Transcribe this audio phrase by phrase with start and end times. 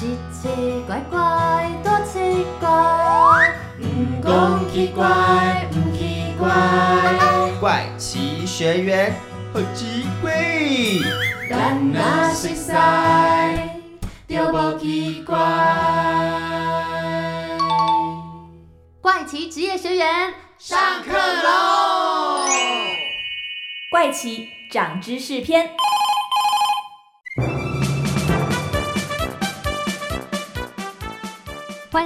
[0.00, 0.48] 奇奇
[0.86, 3.84] 怪怪，多奇怪，唔
[4.24, 6.48] 讲奇怪，唔奇怪，
[7.60, 9.14] 怪奇学员
[9.52, 10.32] 好奇怪，
[11.50, 12.00] 咱若
[12.32, 12.72] 熟悉，
[14.26, 15.36] 就无奇怪。
[19.02, 22.46] 怪奇职业学员上课喽！
[23.90, 25.72] 怪奇长知识篇。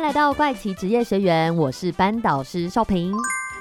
[0.05, 3.11] 来到怪奇职业学员，我是班导师邵平。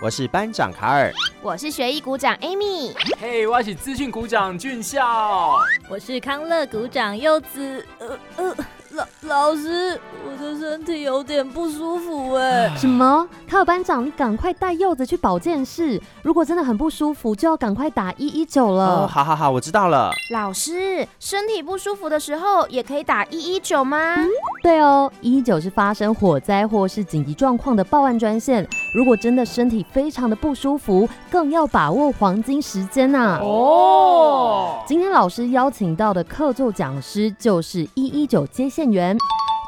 [0.01, 1.09] 我是班长卡尔，
[1.41, 5.55] 我是学艺股长 Amy，嘿，我是资讯股长俊孝，
[5.87, 7.87] 我是康乐股长柚子。
[7.97, 8.55] 呃呃，
[8.93, 12.71] 老老师，我的身体有点不舒服哎。
[12.77, 13.27] 什么？
[13.47, 15.99] 卡尔班长，你赶快带柚子去保健室。
[16.21, 19.03] 如果真的很不舒服，就要赶快打一一九了。
[19.03, 20.11] 哦，好好好，我知道了。
[20.31, 24.15] 老师，身体不舒服的时候也可以打一一九吗？
[24.61, 28.67] 对哦，一一九是发生火灾或是紧急状况的报案专线。
[28.95, 33.39] 如果真的身体非常的不舒服，更要把握黄金时间呐。
[33.41, 39.17] 哦，今天老师邀请到的客座讲师就是一一九接线员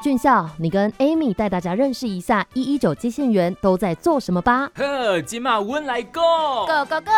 [0.03, 4.69] 俊孝，你跟 Amy 带大家认识一下一一九接线员都在做什么吧。
[4.75, 6.21] 呵，今马温来 go
[6.67, 7.11] go go go！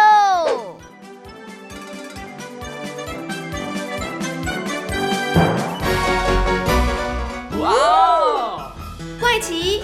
[7.59, 8.71] 哇哦，
[9.19, 9.83] 怪奇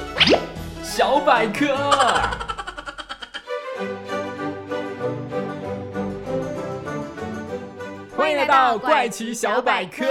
[0.82, 1.76] 小百科。
[8.16, 10.06] 欢迎来到怪奇小百科。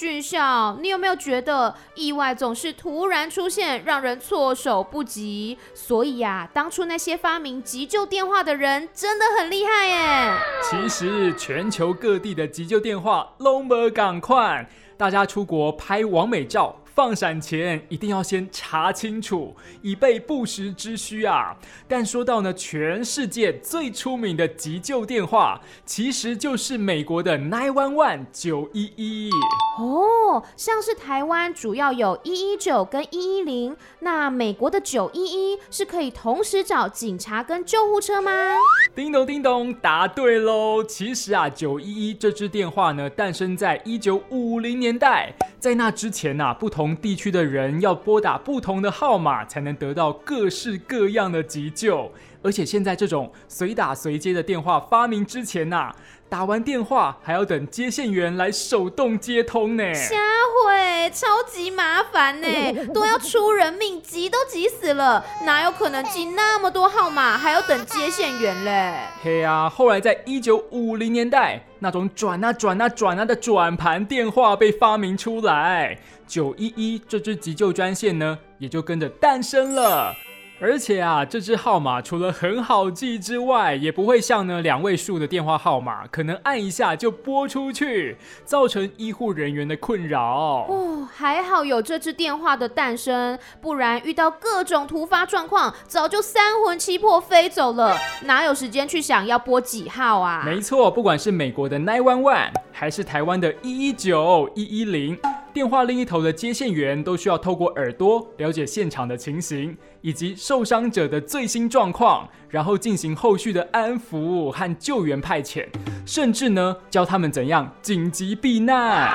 [0.00, 5.58] 俊孝，你有没有觉得意外总是突然出现，让人措手不及？
[5.74, 10.32] 所以呀，当初那些发明急救电话的人真的很厉害耶。
[10.62, 16.79] 其实全球各地的急救电话拢无赶快，大家出国拍完美照。
[16.94, 21.56] 放闪前一定要先查清楚，以备不时之需啊！
[21.86, 29.30] 但说到呢，全世界最出名的急救电话，其实就是美国的 Nine One One 九一一。
[29.78, 38.56] 哦，像是台湾主要有一一九跟一一零，那美国的九一一是可以同时找警察跟救护车吗？
[38.94, 40.82] 叮咚叮咚，答对喽！
[40.84, 46.79] 其实啊，九一一这支电话呢，诞生在一九五零年代，在那之前呐，不同。
[46.80, 52.10] 同地区的人要拨打不同的号码，才能得到各式各样的急救。
[52.42, 55.94] 而且现在这种随打随接的电话发明之前呐，
[56.30, 59.92] 打完电话还要等接线员来手动接通呢。
[59.92, 60.16] 瞎
[60.64, 62.46] 会，超级麻烦呢，
[62.94, 68.94] 都要出人命，急都急死了，哪有可能记那么多号码，还要等接线员嘞？
[69.24, 75.98] 嘿啊，后来在一九五零年代，那种转啊转啊转啊的转盘电话被发明出来，
[76.28, 80.14] 九一一这支急救专线呢，也就跟着诞生了。
[80.62, 90.66] 而且啊，这支号码除了很好记之外，也不会像呢两位数的电话号码，可能按一下就拨出去，造成医护人员的困扰。
[90.68, 100.42] 哦，还好有这支电话的诞生，不然遇到各种突发状况，早就三魂七魄飞走了，哪有时间去想要拨几号啊？
[100.44, 105.18] 没错，不管是美国的 Nine One One，还是台湾的一一九一一零。
[105.52, 115.66] 电话另一头的接线员都需要透过耳朵了解现场的情形以及受伤者的最新状况，然后进行后续的安抚和救援派遣，
[116.06, 119.10] 甚至呢教他们怎样紧急避难。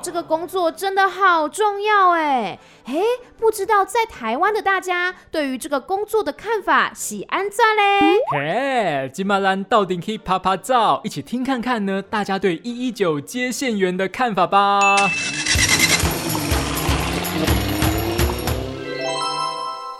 [0.00, 2.94] 这个工作真的好重要哎哎，
[3.38, 8.16] 不知道在台湾的大家对于这个工作的看法喜安赞嘞？
[8.32, 12.00] 嘿，金马兰到底可以拍拍照，一起听看看呢？
[12.00, 14.96] 大家对一一九接线员的看法吧。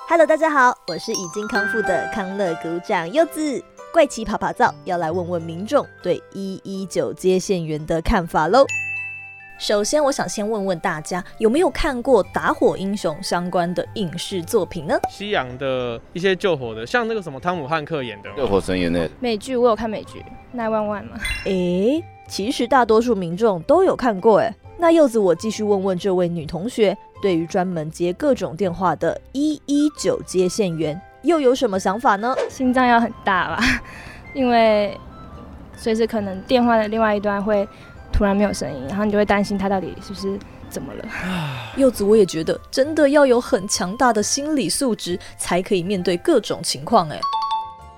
[0.08, 8.64] Hello，大家好，我是已经康复的康乐股长柚子，怪奇爬爬照要来问问民众对一一九接线员的看法喽。
[9.58, 14.96] 首先，我想先问问大家，有没有看过打火英雄相关的影视作品呢？
[15.10, 20.24] 西洋的一些救火的，像那个什么汤姆汉克演的《救火神演》的美剧，我有看美剧
[20.56, 21.18] 《Nine One One》吗？
[21.44, 24.54] 诶，其实大多数民众都有看过诶。
[24.78, 32.32] 那柚子，我继续问问这位女同学，对于专门接各种电话的一一九接线员，又有什么想法呢？
[32.48, 33.60] 心脏要很大吧，
[34.34, 34.96] 因为
[35.76, 37.68] 随时可能电话的另外一端会。
[38.12, 40.38] 突然没有声音，然后你就会担心他到底是不是
[40.68, 41.04] 怎么了。
[41.76, 47.08] 柚子，我也觉得真的要有很强大的心理素质，才可以面对各种情况。
[47.08, 47.20] 哎，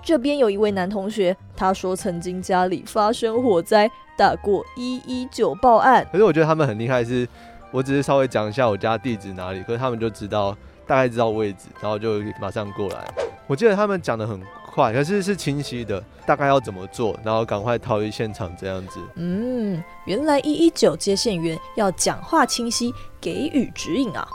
[0.03, 6.07] 这边有一位男同学，他说曾经家里发生火灾，打过一一九报案。
[6.13, 7.27] 可是我觉得他们很厉害，是
[7.71, 13.09] 我只是稍微讲一下我家地址哪里，可是他们就知道大概知道位置，然后就马上过来。
[13.47, 14.41] 我记得他们讲的很
[14.73, 19.01] 快，可是是清晰的，大概要怎么做，然后赶快逃离现场这样子。
[19.17, 24.27] 嗯，原来一一九接线员要讲话清晰，给予指引啊。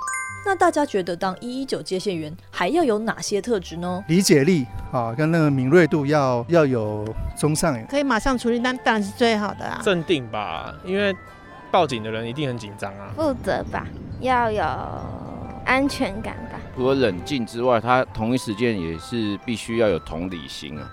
[0.48, 4.04] 那大家觉得当一一九接线员还要有哪些特质呢？
[4.08, 7.04] 理解力啊，跟那个敏锐度要要有
[7.36, 7.76] 中上。
[7.88, 9.82] 可以马上处理，那当然是最好的啊。
[9.84, 11.16] 镇定吧，因为
[11.72, 13.10] 报警的人一定很紧张啊。
[13.16, 13.88] 负责吧，
[14.20, 14.64] 要有
[15.66, 16.55] 安全感吧。
[16.76, 20.92] 除了冷静之外，他同一时间也是必须要有同理心啊，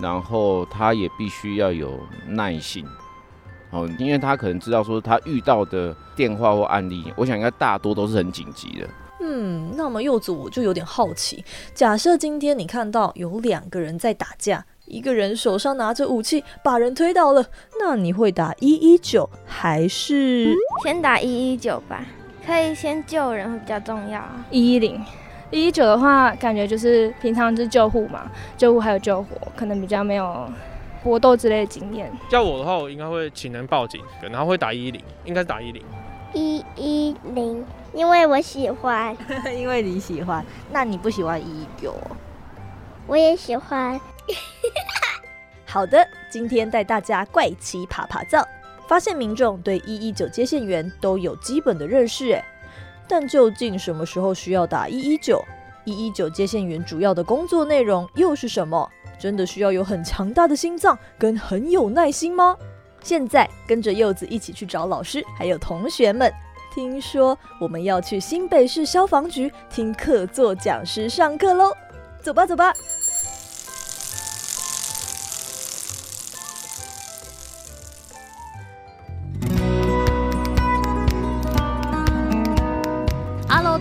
[0.00, 2.86] 然后他也必须要有耐心。
[3.70, 8.88] 哦，因为他可能知道说他遇到的电话或案例，我想应该大多都是很紧急的。
[9.20, 11.44] 嗯，那么柚子我就有点好奇，
[11.74, 17.44] 假设今天你看到有两个人在打架，一个人手上拿着武器把人推倒了，
[17.80, 20.54] 那你会打一一九还是
[20.84, 22.04] 先打一一九吧？
[22.46, 24.22] 可以先救人会比较重要。
[24.50, 25.04] 一一零，
[25.50, 30.50] 一一九的话，感觉就是平常是救护嘛，救护还有救火，可能比较没有。
[31.04, 34.00] 搏斗之类的经验，叫我的话，我应该会请人报警，
[34.30, 35.82] 然后会打一一零，应该是打一零。
[36.32, 39.12] 一一零，因为我喜欢，
[39.52, 41.92] 因为你喜欢，那你不喜欢一一九？
[43.08, 44.00] 我也喜欢。
[45.66, 48.46] 好的，今天带大家怪奇爬爬灶，
[48.86, 52.44] 发现民众对一一九接线员都有基本的认识，哎，
[53.08, 55.42] 但究竟什么时候需要打一一九？
[55.84, 58.88] 一一九接线员主要的工作内容又是什么？
[59.18, 62.56] 真的需要有很强大的心脏跟很有耐心吗？
[63.02, 66.32] 现在跟着柚子一起去找老师，还有同学们。
[66.74, 71.72] 听说我们要去新北市消防局听客座讲师上课喽，
[72.22, 72.72] 走吧走吧。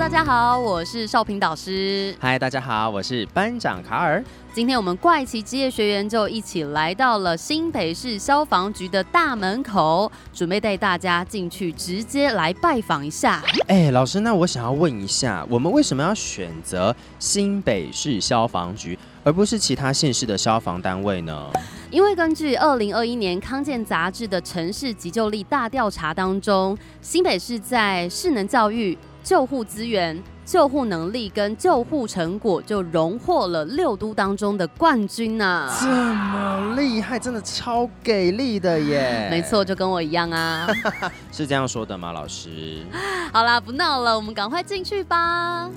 [0.02, 2.14] 大家好，我是少平导师。
[2.20, 4.22] 嗨，大家好，我是班长卡尔。
[4.52, 13.44] 今天我们怪奇职业学员就一起来到了新北市消防局的大门口，准备带大家进去直接来拜访一下。
[13.68, 21.48] 哎，老师，那我想要问一下，我们为什么要选择新北市消防局，而不是其他县市的消防单位呢？
[21.92, 30.22] 因为根据二零二一年康健杂志的城市急救力大调查当中，新北市在势能教育、救护资源。
[30.44, 35.72] 救护能力跟救护成果就荣获了六都当中的冠军呢！
[35.80, 39.30] 这么厉害，真的超给力的耶！
[39.32, 40.68] 没错，就跟我一样啊！
[41.32, 42.84] 是这样说的吗，老师？
[43.32, 45.70] 好啦，不闹了，我们赶快进去吧。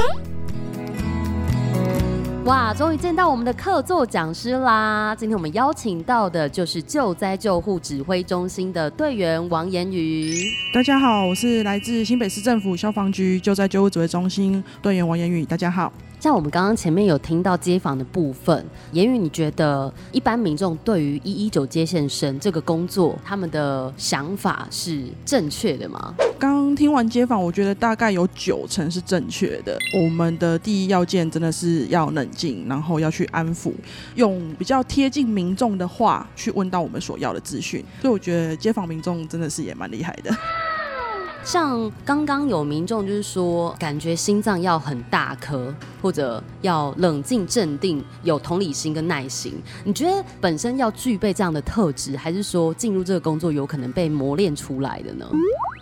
[2.45, 5.17] 哇，终于见到我们的客座讲师啦！
[5.19, 10.45] 今天我们邀请到的就是救灾救护指挥中心的队员王言宇。
[10.75, 15.43] 大家好，我是来自新北市政府消防局救灾救护指挥中心队员王言宇。
[15.47, 15.91] 大家好。
[16.25, 26.15] 像我们刚刚前面有听到街访的部分，言语你觉得一般民众对于一一九接线生这个工作，他们的想法是正确的吗？
[26.39, 29.79] 刚听完街访，我觉得大概有九成是正确的。
[30.03, 33.71] 我们的第一要件真的是要冷静，然后要去安抚，
[34.15, 37.85] 用比较贴近民众的话去问到我们所要的资讯。
[38.01, 40.35] 所以我觉得街访民众真的是也蛮厉害的。
[41.45, 49.53] 像刚刚有民众就是说，感觉心脏要很大颗，或者要冷静镇定，有同理心跟耐心。
[49.85, 55.29] 你觉得本身要具备这样的特质，还是说进入这个工作有可能被磨练出来的呢？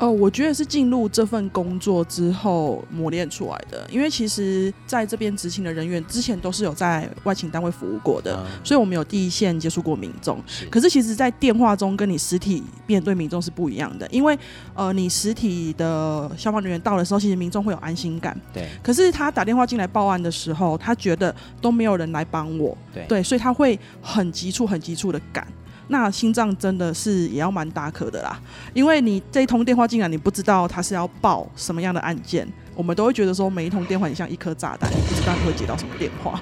[0.00, 3.86] 哦，我觉得是进入这份工作之后磨练出来的。
[3.88, 10.42] 因为其实在这边执勤的人员之前都是有在外勤单位服务过的，所以我们有第一线接触过民众。
[10.68, 14.36] 可是其实，在电话中跟你实体面对民众是不一样的，因为
[14.74, 15.51] 呃，你实体。
[15.52, 18.38] 你的消防人员到的时候，其实民众会有安心感。
[18.52, 18.66] 对。
[18.82, 22.76] 可是他打电话进来报案的时候，他觉得都没有人来帮我。
[22.92, 23.04] 对。
[23.08, 25.46] 对，所以他会很急促、很急促的赶。
[25.88, 28.40] 那心脏真的是也要蛮大颗的啦，
[28.72, 36.40] 因为你这一通电话进来，你不知道他是要报什么样的案件，我们都会觉得说每一通电话很像一颗炸弹，你不知道你会接到什么电话。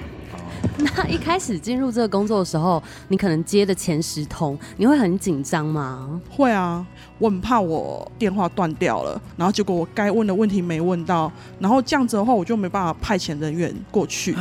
[0.77, 6.21] 那一开始进入这个工作的时候，你可能接的前十通，你会很紧张吗？
[6.29, 6.85] 会啊，
[7.21, 14.35] 我很怕我电话断掉了，然后结果我该问的问题没问到，然后这样子的话，我就没办法派遣人员过去，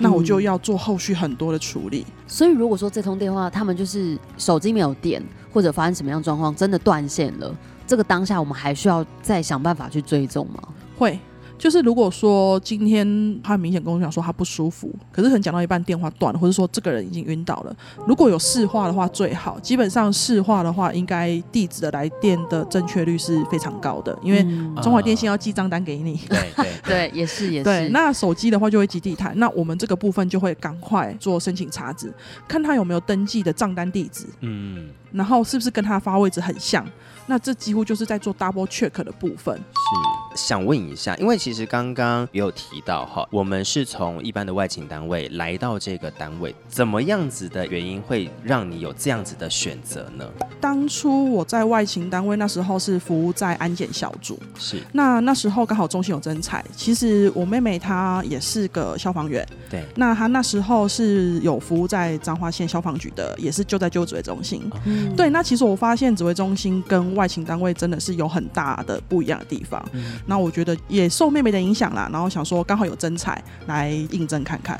[0.00, 2.04] 那我就要做后续很多的处理。
[2.26, 7.54] 所以如果说这通电话他们就是手机没有电，或者发生什么样状况，真的断线了，
[7.86, 10.60] 这个当下我们还需要再想办法去追踪吗？
[10.98, 11.16] 会。
[11.58, 13.06] 就是如果说今天
[13.42, 17.74] 他很明显跟我讲说他不舒服，可是可能讲到一半电话断了，或者说这个人已经晕倒了，
[18.06, 19.58] 如果有市话的话最好。
[19.60, 24.42] 基本上市话的话，应该地址的来电的正确率是非常高的，因为
[24.82, 26.20] 中华电信要寄账单给你。
[26.28, 27.64] 对对对，也是也是。
[27.64, 32.12] 对，那手机的话就会寄地毯，那我们这个部分就会赶快做申请查址，
[32.46, 36.86] 看他有没有登记的账单地址，嗯，然后是不是跟他发位置很像。
[37.26, 39.56] 那这几乎就是在做 double check 的部分。
[39.56, 50.24] 是想问一下，因为其实刚刚也有提到哈，我们是从一般的外勤单位来到这个单位，怎么样子的原因会让你有这样子的选择呢？
[50.60, 54.80] 当初我在外勤单位那时候是服务在安检小组，是。
[54.92, 69.82] 那那时候刚好中心有征才，其实我妹妹她也是个消防员，对，那她那时候是有服务在彰化县消防局的，也是就在救指挥中心，嗯对，那其实我发现指挥中心跟外勤单位真的是有很大的不一样的地方。
[70.26, 74.78] 那我觉得也受妹妹的影响啦，然后想说刚好有真彩来印证看看。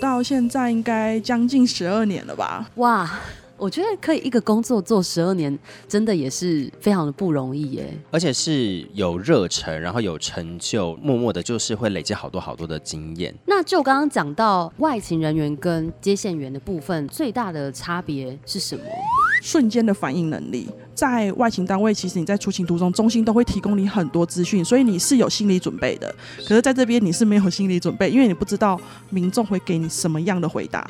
[0.00, 2.70] 到现在应该将近十二年了吧？
[2.76, 3.10] 哇，
[3.58, 5.56] 我觉得可以一个工作做十二年，
[5.88, 7.92] 真的也是非常的不容易耶。
[8.10, 13.34] 而且是有热忱，然后有成就，默默的就是会累积好多好多的经验。
[13.46, 18.84] 那就刚刚讲到外勤人员跟接线员的部分，最大的差别是什么？
[19.42, 26.14] 瞬间的反应能力，在外勤单位，其实你在出勤途中，中心都会提供你很多资讯，所以你是有心理准备的。
[26.46, 30.88] 可是在这边你是没有心理准备，因为你不知道民众会给你什么样的回答。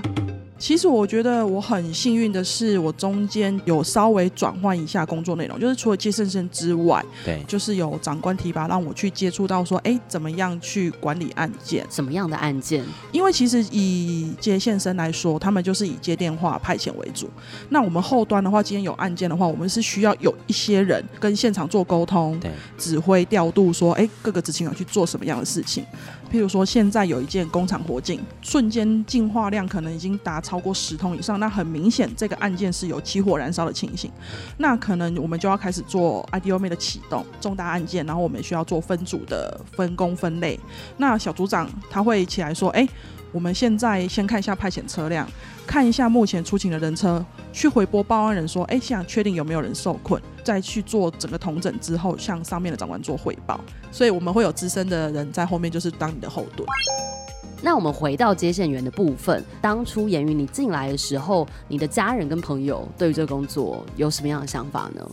[0.59, 11.87] 其实我觉得我很幸运的是，我中间有稍微转换一下工作内容，就是除了接线生之外，对，就是有长官提拔让我去接触到说，哎，怎么样去管理案件？
[11.89, 12.85] 什么样的案件？
[13.13, 17.31] 因为其实以接线生来说，他们就是以接电话派遣为主。
[17.69, 25.85] 那我们后端的话，今天有案件的话，我们是需要有一些人跟现场做沟通，对，指挥调度，说，哎，各个执勤员去做什么样的事情。
[26.31, 34.11] 譬如说，现在有一件工厂火警，瞬间净化量可能已经达超过十通以上，那很明显这个案件是有起火燃烧的情形，
[34.57, 40.59] 那可能我们就要开始做 IDOM 的启动，重大案件，然后我们需要做分组的分工分类。
[40.97, 42.89] 那小组长他会起来说，哎。
[43.31, 45.29] 我们现在先看一下派遣车辆，
[45.67, 53.61] 看一下目前出勤的人车，去回拨报案人说，哎，想确定有没有人受困，再去做整个同整之后，向上面的长官做汇报。
[53.93, 56.67] 所以我们会有资深的人在后面，就是当你的后盾。
[57.61, 65.07] 那我们回到接线员的部分，当初言语你进来的时候，你的家人跟朋友对于这个工作有什么样的想法呢？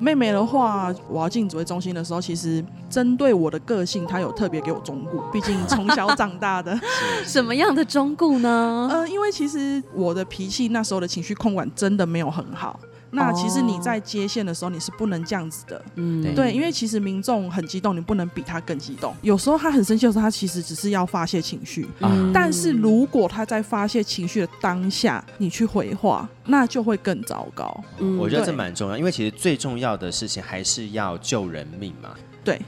[0.00, 5.22] 妹妹的话，我要进指挥中心的时候，其实针对我的个性，她有特别给我忠固。
[5.32, 6.76] 毕竟从小长大的，
[7.24, 8.88] 什么样的忠固呢？
[8.90, 12.80] 呃，因为其实我的脾气那时候的情绪控管真的没有很好。
[13.10, 19.14] 那其实你在接线的时候，你是不能这样子的，嗯，对，因为其实民众很激动，你不能比他更激动。
[19.22, 21.88] 有时候他很生气的时候，他其实只是要发泄情绪，
[22.32, 27.84] 但是如果他在发泄情绪的当下，你去回话，那就会更糟糕。
[27.98, 32.10] 嗯我觉得这蛮重要，因为其实最重要的事情还是要救人命嘛。
[32.44, 32.60] 对。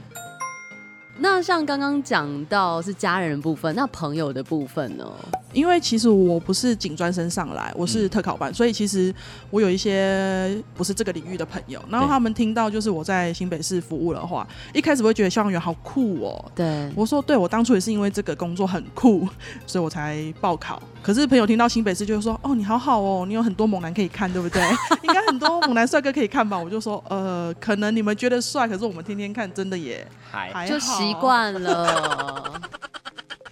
[1.17, 5.05] 那像刚刚讲到是家人部分，那朋友的部分呢？
[5.53, 9.13] 因为其实我不是警专升上来，我是特考班，所以其实
[9.49, 11.83] 我有一些不是这个领域的朋友。
[11.89, 16.51] 然后他们听到就是我在新北市服务的话，一开始会觉得消防员好酷哦。
[16.55, 19.27] 对，我说对，我当初也是因为这个工作很酷，
[19.67, 20.81] 所以我才报考。
[21.03, 24.61] 可是朋友听到新北市就会说：“哦，你好好哦，你有很多猛男可以看，对不对？
[25.01, 32.61] 应该很多猛男帅哥可以看吧？”我就说：“呃，可能你们觉得帅，可是我们天天看，真的也还就习惯了。”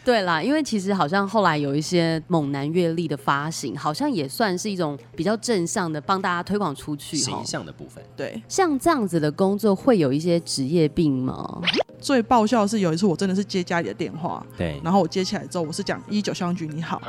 [0.10, 8.04] 对啦，因为其实好像后来有一些猛男阅历的发行，好像也算是一种比较正向的帮大家推广出去形象的部分。
[8.18, 11.62] 对，像这样子的工作会有一些职业病吗？
[12.02, 17.00] 最爆笑的是有一次我真的是接家里的电话，对，然后我接起来之后我是讲一九消防局你好，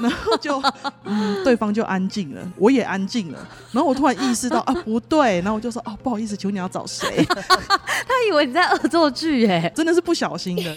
[0.00, 0.60] 然后就
[1.04, 7.24] 嗯对方就安静了，我也安静了，然后我突然意识到啊不对，然后我就说哦不好意思，求你要找谁？
[7.28, 10.76] 他以为你在恶作剧哎，真的是不小心的。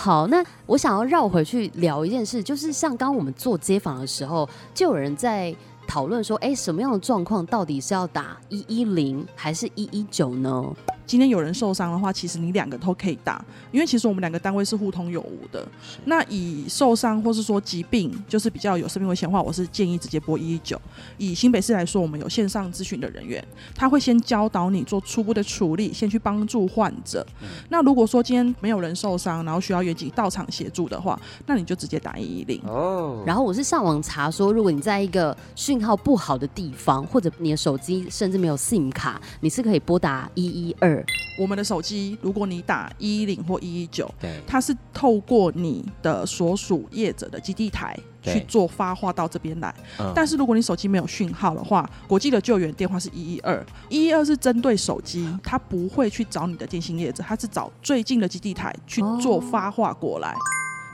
[0.00, 5.52] 好，那我想要绕回去聊一件事，就是像刚我们做街访的时候，就有人在
[5.88, 10.64] 讨论说，哎，什么样的状况到底是要打一一零还是一一九呢？
[11.08, 15.66] 今天有人受伤的话，其实你两个都可以打，因为其实我们两个单位是互通有无的。
[16.04, 20.78] 那以受伤或是说疾病，就是比较有生命危险的话，我是建议直接拨一一九。
[21.16, 23.42] 以新北市来说，我们有线上咨询的人员，
[23.74, 27.26] 他会先教导你做初步的处理，先去帮助患者。
[27.70, 32.60] 那如果说今天没有人受伤，然后需要远警到场协助的话，那你就直接打一一零。
[32.66, 33.22] 哦。
[33.26, 40.97] 然后我是上网查说，如果你在一个讯号不好的地方，或者你的手机甚至没有 SIM 卡，你是可以拨打一一二。
[41.38, 49.74] 我们的手机，如果你打一一零或一一九，对，它是透过你的所属业者的基地台去做发话到这边来。
[50.00, 60.34] 嗯但是如果你手机没有讯号的话，国际的救援电话是一一二，一一二是针对手机，它不会去找你的电信业者，它是找最近的基地台去做发话过来。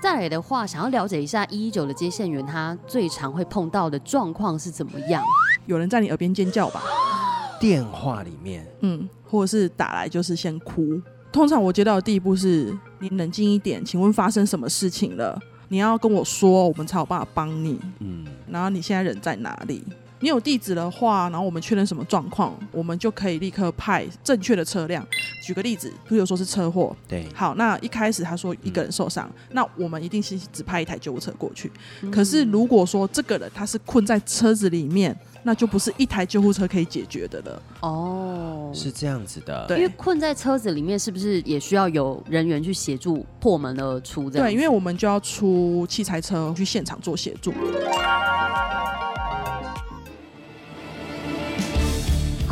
[0.03, 5.23] 再来的话，想要了解一下一一九的接线员他最常会碰到的状况是怎么样？
[5.65, 6.83] 有人在你耳边尖叫吧？
[7.65, 11.01] 电话里面，嗯，或者是打来就是先哭。
[11.33, 15.41] 通常我接到的第一步是你冷静一点，请问发生什么事情了？
[15.69, 17.81] 你要跟我说，我们才有办法帮你。
[18.01, 19.83] 嗯，然后你现在人在哪里？
[20.25, 25.07] 你有地址的话，然后我们确认什么状况，我们就可以立刻派正确的车辆。
[25.43, 31.71] 举个例子，比如说是车祸，对，好，那一开始他说一个人受伤，那我们一定是只派一台救护车过去。
[32.01, 37.63] 嗯可是如果说这个人他是困在车子里面，那就不是一台救护车可以解决的了。
[37.81, 39.67] 哦，是这样子的。
[39.69, 44.31] 对因为困在车子里面，是不是也需要有人员去协助破门而出？
[44.31, 47.53] 这样对，因为我们就要出器材车去现场做协助。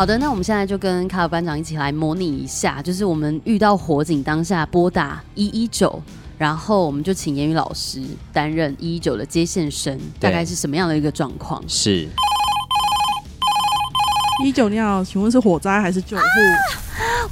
[0.03, 6.03] 好的，那我们现在就跟卡尔班长一起来模拟一下，就是我们遇到火警当下拨打一一九，
[6.37, 11.63] 然后我们就请言语老师担任一一九的接线生，大概是什么样的一个状况？
[11.69, 12.09] 是
[14.45, 16.23] 一九，你好，请问是火灾还是救护？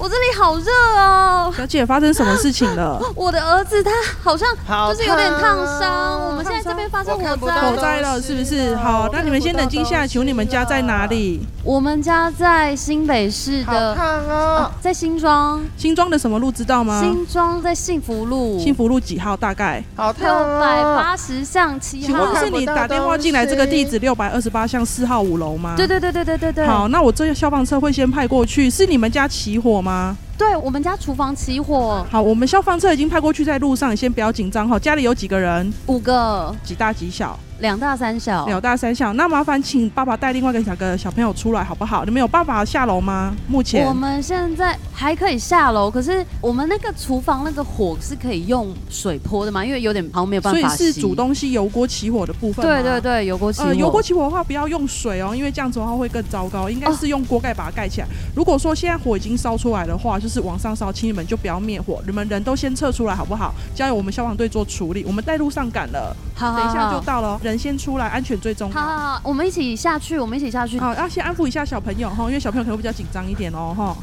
[0.00, 2.98] 我这里好热哦，小姐，发生什么事情了？
[3.14, 3.90] 我的儿子他
[4.22, 4.48] 好像
[4.88, 8.74] 就是有点烫烫伤，啊我们现在这边发生火灾，火灾了是不是？
[8.76, 10.08] 好，那你们先冷静下来。
[10.08, 11.46] 请问你们家在哪里？
[11.62, 16.98] 我们家在新北市的，哦在新庄，新庄的什么路知道吗？
[17.02, 19.36] 新庄在幸福路，幸福路几号？
[19.36, 19.84] 大概？
[19.94, 22.24] 好六百八十巷七请号。
[22.24, 25.74] 问是你打电话进来这个地址六百二十八巷四号五楼吗？
[25.76, 26.66] 对对对对对对对。
[26.66, 28.70] 好，那我这消防车会先派过去。
[28.70, 29.89] 是你们家起火吗？
[30.38, 32.04] 对我们家厨房起火。
[32.10, 34.78] 好，我们消防车已经派过去，在路上，你先不要紧张哈。
[34.78, 35.72] 家里有几个人？
[35.86, 37.38] 五个，几大几小？
[37.60, 38.46] 两大三小。
[38.46, 39.12] 两大三小。
[39.12, 42.04] 那麻烦请爸爸带另外一个小个小朋友出来好不好？
[42.04, 43.34] 你们有办法下楼吗？
[43.48, 49.64] 目前我们现在还可以下楼，可是我们那个厨房那个火是可以用水泼的吗？
[49.64, 52.64] 因为有点好像没有办所以是煮东西油锅起火的部分。
[52.64, 53.68] 对对对，油锅起火。
[53.68, 56.68] 呃，油锅起火的话，不要用水哦，因为这样子的话会更糟糕。
[56.70, 58.06] 应该是用锅盖把它盖起来。
[58.34, 63.54] 如果说现在火已经烧出来的话，就是往上烧，请你们就不要灭火，你们人都先撤出来好不好？
[63.74, 65.04] 交由我们消防队做处理。
[65.06, 68.74] 我们带路上赶了，好好等一下就到了哦，人先出来，安全最重要。
[68.74, 70.78] 好好好，我们一起下去，我们一起下去。
[70.78, 73.96] 好，要先安抚一下小朋友哈，因为小朋友可能会比较紧张一点哦哈。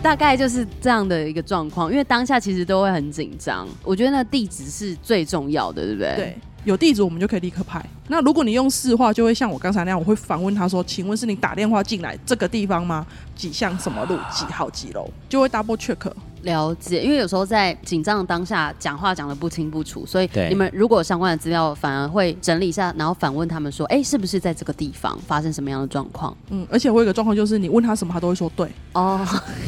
[0.00, 3.68] 大概就是这样的一个状况，因为当下其实都会很紧张。
[3.82, 6.14] 我觉得那地址是最重要的，对不对？
[6.16, 7.84] 对，有地址我们就可以立刻拍。
[8.06, 13.06] 那如果你用市话，就会像我刚才那样，我会反问他说：“请问是你打电话进来这个地方吗？
[13.36, 16.10] 几巷什么路几号几楼？”就会 double check。
[16.48, 29.24] 了解，因为有时候在紧张的当下讲话讲的不清不楚，所以你们如果有相关的资料，反而会整理一下，然后反问他们说：“哎，是不是在这个地方发生什么样的状况嗯，而且我有一个状况就是，你问他什么，他都会说对。？”哦，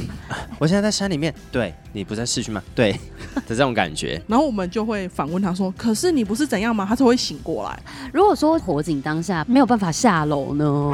[0.59, 2.63] 我现在在山里面，对你不在市区吗？
[2.75, 2.93] 对
[3.35, 4.21] 的这种感觉。
[4.27, 7.83] 然后我们就会反问他说：“可是你不是怎样吗？”他才会醒过来。
[8.13, 10.93] 如果说火警当下没有办法下楼呢？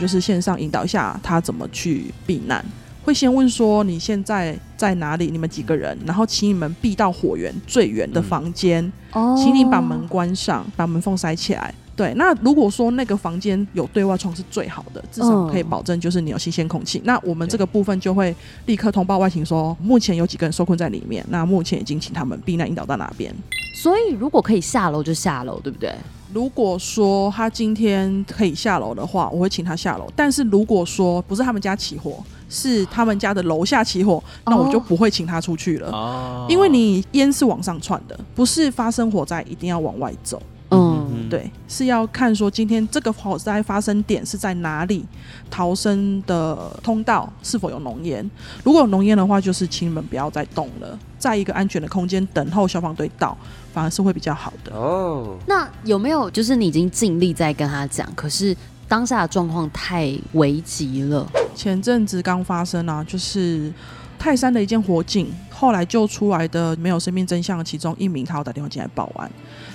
[0.00, 2.64] 就是线上引导一下他怎么去避难。
[3.02, 5.30] 会先问说你现在在哪里？
[5.30, 5.96] 你们几个人？
[6.06, 11.74] 然后请你们避到火源最远的房间，哦请你把门关上，把门缝塞起来。
[11.96, 17.02] 对，那如果说那个房间有对外窗是最好的，至少可以保证就是你有新鲜空气。
[17.04, 18.34] 那我们这个部分就会
[18.64, 23.34] 立刻通报外勤说，目前有几个人受困在里面，那目前已经请他们避难引导到哪边。
[23.74, 25.94] 所以如果可以下楼就下楼，对不对？
[26.32, 30.06] 如果说他今天可以下楼的话，我会请他下楼。
[30.16, 35.90] 但是如果说不是他们家起火，是他们家的楼下起火，那我就不会请他出去了。
[35.90, 40.42] 哦因为你烟是往上窜的，不是发生火灾一定要往外走。
[40.72, 45.04] 嗯，对，是要看说今天这个火灾发生点是在哪里，
[45.50, 48.28] 逃生的通道是否有浓烟。
[48.62, 53.36] 如果有浓烟的话，就是请你们不要再动了，在一个安全的空间等候消防队到，
[53.72, 54.72] 反而是会比较好的。
[54.72, 58.56] 哦，那有没有就是你已经尽力在跟他讲，可是
[58.90, 61.24] 当下的状况太危急了？
[61.54, 63.72] 前阵子刚发生啊，就是
[64.18, 69.30] 泰山的一件火警，后来救出来的没有生命真相的其中一名，他有打电话进来报案。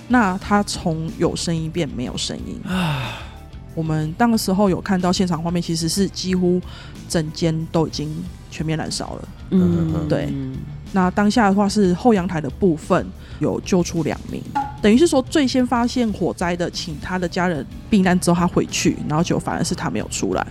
[0.10, 3.22] 那他从有声音变没有声音啊。
[3.74, 6.62] 我们当时候有看到现场画面，其实是几乎
[7.08, 8.14] 整间都已经
[8.52, 9.28] 全面燃烧了。
[9.52, 10.28] 嗯，对。
[10.92, 13.06] 那当下的话是后阳台的部分
[13.40, 14.42] 有救出两名，
[14.82, 20.46] 等于是说最先发现火灾的，请他的家人避难之后他回去，然后就反而是他没有出来。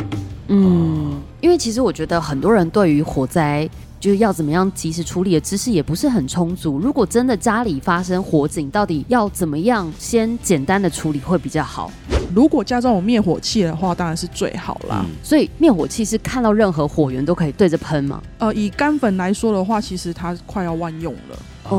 [0.49, 3.69] 嗯，因为其实我觉得很多人对于火灾
[3.99, 6.79] 就是要怎么样及时处理的知识也不是很充足。
[6.79, 11.91] 如果真的家里发生火警，到底要怎么样先简单的处理会比较好？
[12.35, 15.07] 如果家中有灭火器的话，当然是最好啦。
[15.23, 18.23] 所以灭火器是看到任何火源都可以对着喷吗？
[18.39, 21.39] 呃，以干粉来说的话，其实它快要万用了。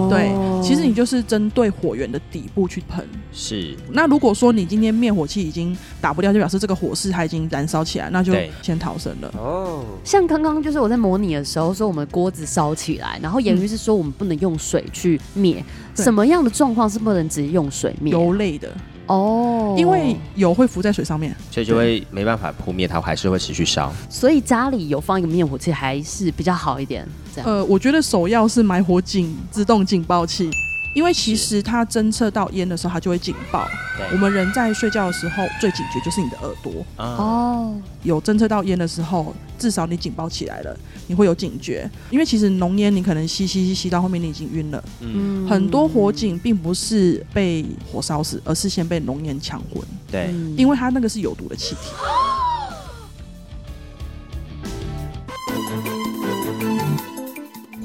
[0.10, 0.32] 对，
[0.64, 3.08] 其实你就是针对火源的底部去喷。
[3.32, 3.76] 是。
[3.92, 9.32] 那如果说你今天灭火器已经打不掉，就表示这个火势它已经燃烧起来，那就先逃生了。
[9.38, 9.84] 哦。
[10.04, 15.64] 像刚刚就是我在模拟的时候说，我们锅子烧起来，然后言语是说我们不能用水去灭。
[15.96, 18.12] 什么样的状况是不能直接用水灭？
[18.12, 18.70] 油类的。
[19.08, 23.92] 哦，因为油会浮在水上面，所以就会没办法扑灭，它还是会持续烧。
[24.10, 27.08] 所以家里有放一个灭火器还是比较好一点。
[27.36, 30.50] 这样，呃，我觉得首要是买火警自动警报器。
[30.96, 33.70] 因为其实它侦测到烟的时候，它就会警报。
[34.14, 36.72] 我们人在睡觉的时候，最警觉就是你的耳朵。
[36.98, 40.74] 哦，有侦测到烟的时候，至少你警报起来了，
[41.08, 41.90] 你会有警觉。
[42.10, 44.82] 因为其实浓烟，你可能吸吸吸吸到后面，你已经晕了。
[45.02, 49.84] 嗯，很多火警并不是被火烧死，而是先被浓烟抢昏。
[50.10, 51.82] 对，因为它那个是有毒的气体。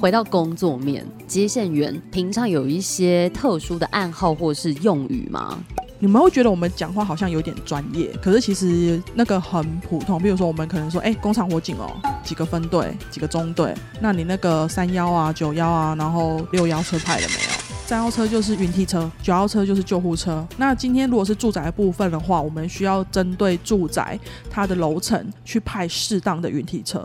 [0.01, 5.59] 回到工作面，接线员平常有一些特殊的暗号或是用语吗？
[5.99, 10.19] 你们会觉得我们讲话好像有点专业，可是其实那个很普通。
[10.19, 17.51] 比如说，我们可能说，哎，工厂火警哦，几个分队，几个中队，那你那个三幺啊、九幺啊，然后六幺车派了没有？
[17.87, 20.47] 三幺车就是云梯车，九幺车就是救护车。
[20.57, 27.05] 那今天如果是住宅部分的话，我们需要针对住宅它的楼层去派适当的云梯车。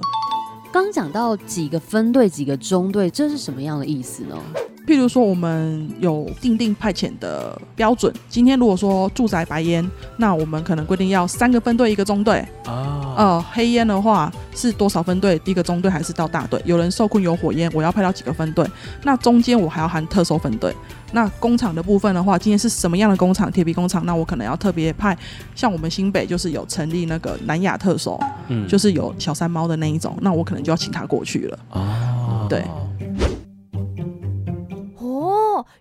[0.75, 4.37] 刚讲到几个分队、几个中队，这是什么样的意思呢？
[4.85, 8.13] 譬如说，我们有定定派遣的标准。
[8.29, 13.15] 今天如果说住宅白烟，那我们可能规定要三个分队一个中队啊。
[13.17, 15.39] 呃，黑烟的话是多少分队？
[15.39, 16.61] 第一个中队还是到大队？
[16.65, 18.65] 有人受困有火焰，我要派到几个分队？
[19.03, 20.71] 那中间我还要含特收分队。
[21.11, 23.51] 那工厂的部分的话，今天是什么样的工厂？
[23.51, 25.17] 铁皮工厂，那我可能要特别派，
[25.55, 28.19] 像我们新北就是有成立那个南亚特搜，
[28.49, 31.59] 嗯，就是有小山猫的那一种，那我可能就要请他过去了。
[31.71, 32.63] 哦，对。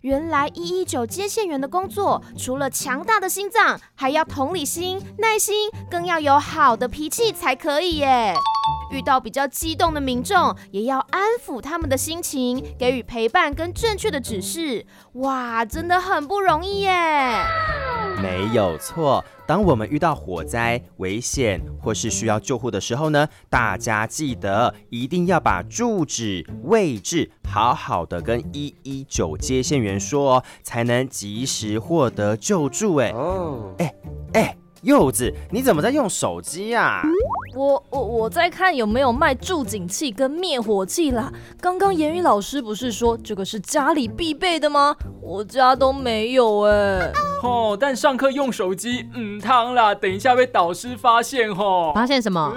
[0.03, 8.35] 原来一一九接线员的工作，除了强大的心脏，还要同理心、耐心，更要有好的脾气才可以耶。
[8.95, 14.87] 遇到比较激动的民众，也要安抚他们的心情，给予陪伴跟正确的指示。
[15.15, 17.45] 哇，真的很不容易耶！
[18.23, 32.95] 没有错，当我们遇到火灾、危险或是需要救护的时候呢，大家记得一定要把住址、位置好好的跟一一九接线员说，才能及时获得救助。
[32.97, 33.93] 哎，哦，哎，
[34.35, 34.57] 哎。
[34.85, 37.03] 柚子，你怎么在用手机呀？
[37.57, 41.33] 我我我在看有没有卖助警器跟灭火器啦。
[41.61, 44.95] 刚刚言语老师不是说这个是家里必备的吗？
[45.23, 47.13] 我家都没有哎。
[47.43, 51.93] 哦，但上课用手机，嗯，汤啦，等一下被导师发现哦。
[51.95, 52.55] 发现什么？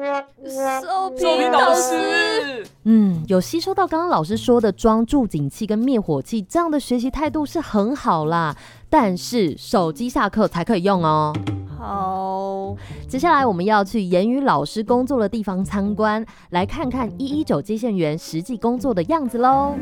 [0.00, 2.66] 收皮导师。
[2.84, 8.56] 嗯，有吸收到刚刚老师说的装助警器跟灭火器，这样的学习态度是很好啦。
[8.88, 11.34] 但是手机下课才可以用哦。
[11.78, 12.74] 好，
[13.08, 19.74] 接下来我们要去言语老师工作的地方参观，来看看一一九接线员实际工作的样子喽。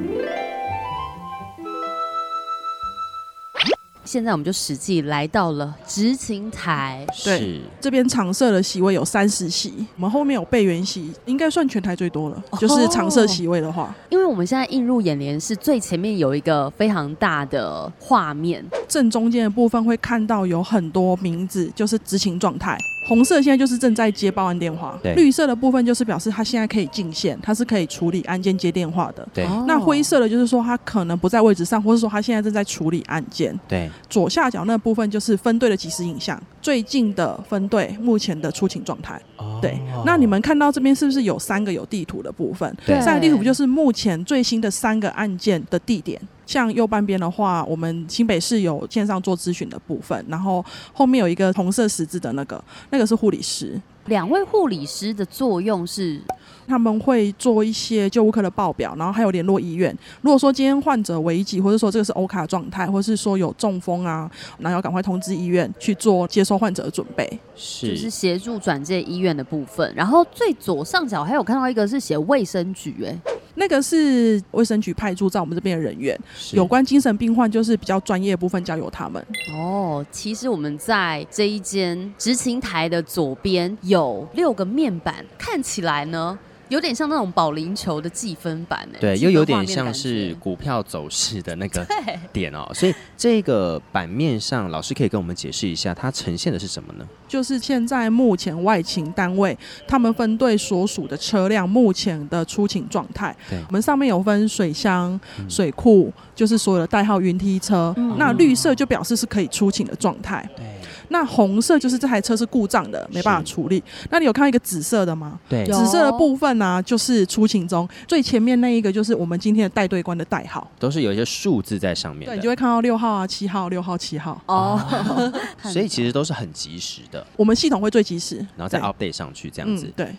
[4.15, 12.41] 现在我们就实际来到了执勤台，对，这边常设的席位有三十席，我们后面有备员席，应该算全台最多了。
[12.61, 22.79] 就是常设席位的话，因为我们现在映入眼帘是最前面有一个非常大的画面，正中间的部分会看到有很多名字，就是执勤状态。
[23.07, 29.27] 红色现在就是正在接报案电话，绿色的部分就是表示他现在可以进线，他是可以处理案件接电话的。
[29.33, 33.59] 对，那灰色的就是说他可能不在位置上，或者说他现在正在处理案件。
[33.69, 39.21] 对，左下角那部分就是分队的即时影像，最近的分队目前的出勤状态。
[39.61, 42.75] 对，那你们看到这边是不是有三个有地图的部分？
[42.87, 46.21] 对，三个地图就是目前最新的三个案件的地点。
[46.47, 53.81] 像右半边的话，我们新北市有线上做咨询的部分，然后后面有一个红色十字的那个，那个是护理师。
[54.07, 56.21] 两位护理师的作用是，
[56.67, 59.97] 他们会做一些救护科的报表，然后还有联络医院。
[60.23, 69.93] 如果说今天患者危急，或者说这个是欧卡状态，或是说有中风啊，然后要赶快通知医院去做接收患者的准备，是就是协助转介医院的部分。
[69.95, 73.17] 然后最左上角还有看到一个是写卫生局，哎。
[73.57, 76.19] 那个是卫生局派驻在我们这边的人员，
[76.55, 79.25] 有关精神病患就是比较专业的部分交由他们。
[79.57, 86.37] 哦，其实我们在这一间执勤台的左边有六个面板，看起来呢。
[86.75, 91.87] 有点像那种保龄球的计分板哎，对，又有点像是股票走势的那个
[92.33, 97.07] 点哦，所以这个版面上，老师可以跟我们解释一下，它呈现的是什么呢？
[97.29, 99.57] 就是现在目前外勤单位
[99.87, 103.35] 他们分队所属的车辆目前的出勤状态。
[103.49, 107.95] 对，我们上面有分水箱、水库，就是所有的代号云梯车。
[108.19, 110.49] 那绿色就表示是可以出勤的状态。
[110.57, 110.65] 对。
[111.09, 113.83] 那红色就是这台车是故障的，没办法处理。
[114.11, 115.39] 那你有看到一个紫色的吗？
[115.49, 122.27] 对，紫色的部分呢，就是出勤中最前面那一个，就是我们今天的带队官的代号，都是有一些数字在上面。
[122.27, 124.41] 对，你就会看到六号啊、七号、六号、七号。
[124.47, 124.81] 哦，
[125.65, 127.27] 所以其实都是很及时的。
[127.37, 129.93] 我们系统会最及时，然后再 update 上去这样子。
[129.97, 130.15] 对。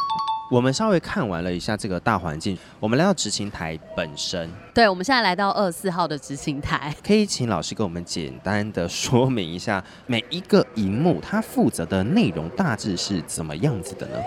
[0.51, 4.47] 我们稍微看完了一下这个大环境，我们来到执勤台本身。
[4.75, 14.19] 对，我们现在来到二四号的执勤台，可以请老师给我们简单的说明一下每一个荧幕它负责的内容大致是怎么样子的呢？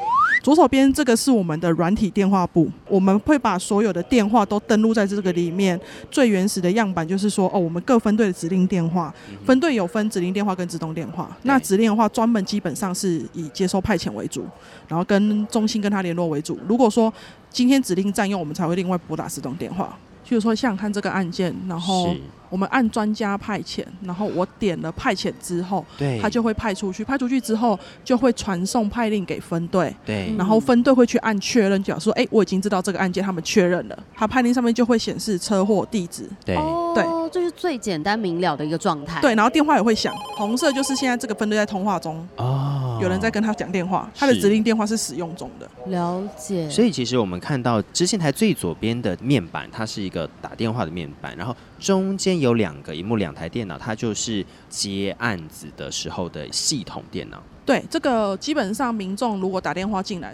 [0.43, 5.79] 左手边这个是我们的软体电话簿，我们会把所有的电话都登录在这个里面。
[6.11, 9.13] 最原始的样板就是说，哦，我们各分队的指令电话，
[9.45, 11.37] 分队有分指令电话跟自动电话。
[11.43, 14.47] 那指令的话，专门基本上是以接收派遣为主，
[14.87, 16.59] 然后跟中心跟他联络为主。
[16.67, 17.13] 如果说
[17.51, 19.99] 今天指令占用，我们才会另外拨打自动电话。
[20.25, 22.15] 就是说，像看这个案件，然后。
[22.49, 27.05] 我们按专家派遣，然后我点了派遣之后，对，他就会派出去。
[27.05, 36.57] 派出去之后，就会传送派令给分队，对，然后分队会去按确认，讲说，哎，我已经知道这个案件，他们确认了，他派令上面就会显示车祸地址，对，
[36.95, 39.21] 对，这是最简单明了的一个状态。
[39.21, 45.69] 对，然后电话也会响，红色就是现在这个分队在通话中，哦，有人在跟他讲电话，他的指令电话是使用中的。
[45.87, 46.69] 了解。
[46.69, 53.19] 所以其实我们看到支线台最左边的面板，它是一个打电话的面板，然后中间有两个荧幕。
[53.19, 57.43] 两台电脑，它就是接案子的时候的系统电脑。
[57.67, 60.33] 对，这个基本上民众如果打电话进来。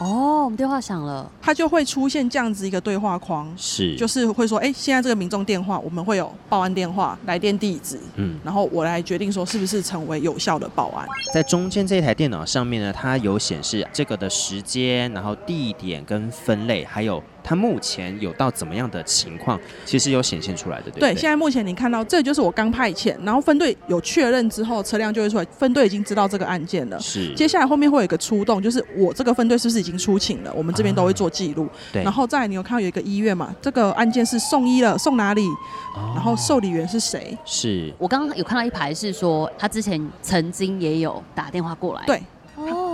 [0.00, 11.06] 哦，我们电话响了，它就会出现这样子一个对话框，是，就是会说，哎，现在这个民众电话，我们会有报案电话、来电地址，嗯，然后我来决定说是不是成为有效的报案。
[11.32, 17.22] 在中间这一台电脑上面呢，它有显示这个的时间，然后地点跟分类，还有。
[17.46, 21.14] 它目前有到怎么样的情况，其实有显现出来的，对对？
[21.14, 26.98] 现在目前你看到，这就是我刚派遣，然后分队有确认之后，车辆就会出来，分队已经知道这个案件了。
[26.98, 27.32] 是。
[27.36, 30.52] 接下来后面会有一个出动，就是我这个分队是不是已经出勤了？
[30.56, 31.68] 我们这边都会做记录。
[31.92, 32.02] 对。
[32.02, 33.54] 然后再你有看到有一个医院嘛？
[33.62, 35.46] 这个案件是送医了，送哪里？
[35.94, 37.38] 然后受理员是谁？
[37.44, 42.02] 是我刚刚有看到一排是说，他之前曾经也有打电话过来。
[42.06, 42.20] 对。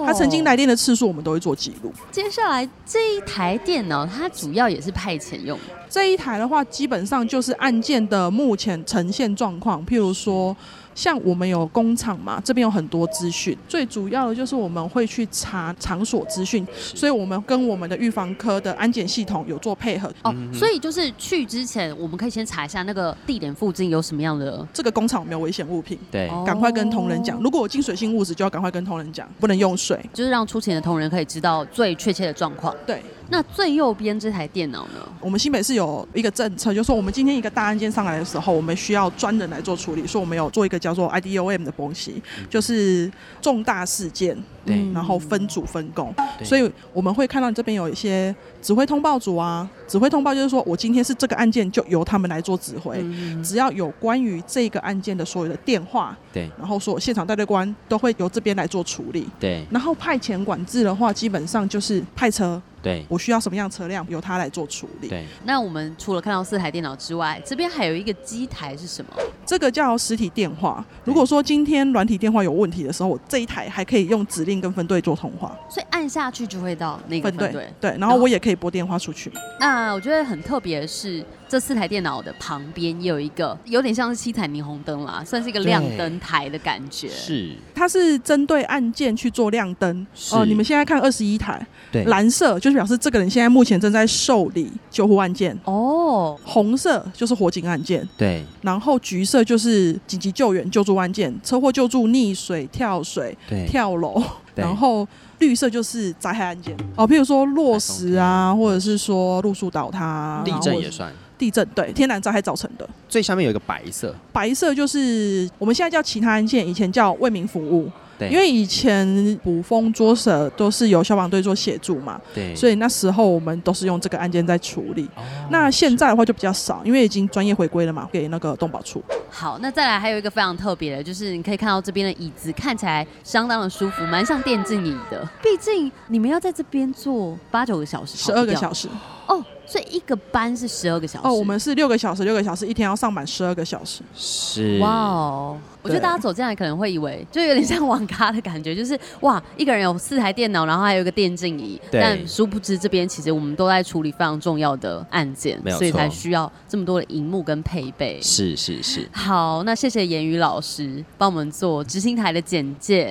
[0.04, 1.92] 他曾经来电的次数，我们都会做记录。
[2.10, 5.58] 接下来这一台电脑，它主要也是派遣用。
[5.88, 10.56] 这一台的话，基本上就是案件的目前呈现状况，譬如说。
[10.94, 20.12] 像我们有工厂嘛，这边有很多资讯，最主要的就是我们会去查场所资讯，所以我们跟我们的预防科的安检系统有做配合。
[20.24, 27.40] 哦，所以就是去之前，我们可以先查一下那个地点附近有什么样的这个工厂有没有危险物品，对，赶快跟同仁讲。
[27.40, 32.74] 如果有进水性物质，就要赶快跟同仁讲，不能用水，就是让出勤的同仁可以知道最确切的状况。
[32.86, 33.02] 对。
[33.28, 35.08] 那最右边这台电脑呢？
[35.20, 53.04] 我们新北市有一个政策，就是说我们今天一个大案件上来的时候，我们需要专人来做处理，说我们有做一个叫做 IDOM 的东西，就是重大事件，对，然后分组分工，所以我们会看到这边有一些指挥通报组啊，指挥通报就是说我今天是这个案件，就由他们来做指挥，
[53.42, 62.62] 只要有关于这个案件的所有的电话，对，然后说现场带队官都会由这边来做处理，对，然后派遣管制的话，基本上就是派车。
[62.82, 65.06] 对我需要什么样车辆，由他来做处理。
[65.08, 69.12] 对，那我们除了看到四台电脑之外，这边还有一个机台是什么？
[69.46, 70.84] 这个叫实体电话。
[71.04, 77.72] 如果说今天软体电话有问题的时候，我这一台还可以用指令跟分队做通话，所以按下去就会到那个分队。
[77.80, 79.30] 对，然后我也可以拨电话出去。
[79.58, 81.24] 那我觉得很特别的是。
[81.48, 87.06] 这四台电脑的旁边也有一个，有点像是七彩霓虹灯啦，算是一个亮灯台的感觉。
[87.10, 90.06] 是，它是针对案件去做亮灯。
[90.30, 91.60] 哦，你们现在看二十一台，
[91.90, 95.54] 对，蓝色就是表示这个人现在目前正在受理救护案件。
[95.64, 98.08] 哦，红色就是火警案件。
[98.16, 103.36] 对，然后橘色就是紧急救援救助案件，车祸救助、溺水、跳水、
[103.68, 104.22] 跳楼。
[104.54, 105.08] 然后
[105.42, 106.76] 绿色就是灾害案件。
[106.94, 111.12] 哦，譬如说落石啊，或者是说路树倒塌，地震也算。
[111.36, 117.90] 地震对天然灾害造成的，最下面有一个白色，白色就是我们现在叫其他案件，以前叫为民服务。
[118.18, 119.06] 对因为以前
[119.42, 125.08] 捕风捉蛇都是由消防队做协助嘛，对所以那时候我们都是用这个案件在处理。
[125.50, 129.02] 那现在的话就比较少，因为已经专业回归了嘛，给那个动保处。
[129.30, 135.28] 好，那再来还有一个非常特别的，就是你可以看到这边的椅子看起来相当的舒服，蛮像电竞椅的。
[135.42, 138.88] 毕竟你们要在这边坐八九个小时，十二个小时。
[139.26, 141.26] 哦，所以一个班是十二个小时。
[141.26, 144.02] 哦，我们是六个小时，六个小时，一天要上满十二个小时。
[144.14, 145.58] 是哇哦！
[145.82, 151.80] 我觉得大家走进来可能会以为，就有点像网咖的感觉， 就是哇，一个人有四台电脑，然后还有一个电竞椅。
[151.90, 158.20] 对但殊不知这边其实我们都在处理非常重要的案件，所以才需要这么多的荧幕跟配备。
[158.22, 163.10] 是是是，好，那谢谢言语老师帮我们做执行台的简介。